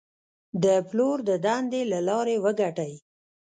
د 0.63 0.65
پلور 0.89 1.17
د 1.29 1.31
دندې 1.45 1.81
له 1.91 1.99
لارې 2.09 2.35
وګټئ. 2.45 2.93